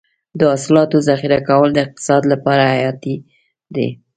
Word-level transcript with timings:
د 0.37 0.39
حاصلاتو 0.51 0.97
ذخیره 1.07 1.39
کول 1.49 1.69
د 1.73 1.77
اقتصاد 1.85 2.21
لپاره 2.31 2.63
حیاتي 2.73 3.15
دي. 3.75 3.87